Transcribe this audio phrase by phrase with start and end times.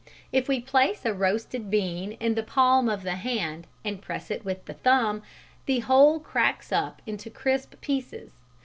[0.31, 4.43] If we place a roasted bean in the palm of the hand and press it
[4.43, 5.21] with the thumb,
[5.67, 8.31] the whole cracks up into crisp pieces.